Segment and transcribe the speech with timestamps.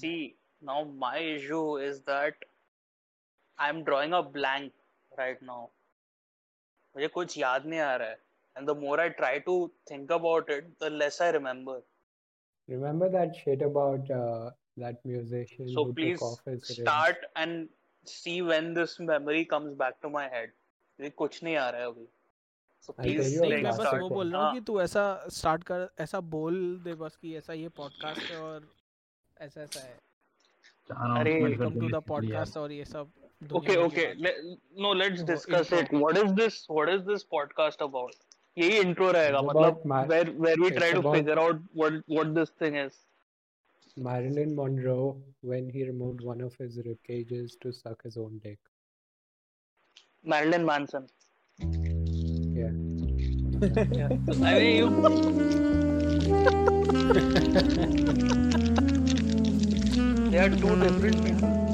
[0.00, 2.34] See, now my issue is that
[3.58, 4.72] I'm drawing a blank
[5.18, 5.60] right now.
[6.96, 8.18] मुझे कुछ याद नहीं आ रहा है.
[8.56, 9.56] And the more I try to
[9.88, 11.76] think about it, the less I remember.
[12.68, 17.14] Remember that shit about uh, that musician So please took off ring?
[17.36, 17.68] and
[18.04, 20.54] see when this memory comes back to my head.
[20.98, 22.06] मुझे कुछ नहीं आ रहा है अभी.
[22.86, 24.54] So please like मैं बस वो बोल रहा हूँ हाँ.
[24.54, 25.04] कि तू ऐसा
[25.38, 28.68] स्टार्ट कर ऐसा बोल दे बस कि ऐसा ये पॉडकास्ट है और
[29.42, 29.96] ऐसा ऐसा है
[31.20, 33.10] अरे, वेलकम टू दो। पॉडकास्ट और ये सब
[33.42, 34.06] Okay, दुनिया भर की okay.
[34.06, 35.80] बात। Le- no, let's वो discuss intro.
[35.80, 35.90] it.
[36.04, 36.54] What is this?
[36.76, 38.14] What is this podcast about?
[38.58, 42.78] यही intro रहेगा मतलब we it's try to about- figure out what what this thing
[42.80, 42.96] is.
[44.06, 45.06] Marilyn Monroe
[45.52, 48.58] when he removed one of his rib cages to suck his own dick.
[50.24, 51.06] Marilyn Manson.
[52.58, 52.74] Yeah.
[54.00, 54.12] Yeah.
[54.42, 54.88] I mean, you.
[60.38, 61.67] They are two different people.